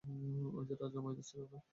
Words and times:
ওই 0.57 0.63
যে, 0.69 0.73
রাজা 0.81 0.99
মাইদাস 1.01 1.25
ছিলো 1.29 1.45
না? 1.53 1.59